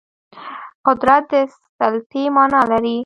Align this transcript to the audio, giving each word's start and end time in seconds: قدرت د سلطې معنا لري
قدرت 0.85 1.23
د 1.31 1.33
سلطې 1.77 2.23
معنا 2.35 2.61
لري 2.71 2.97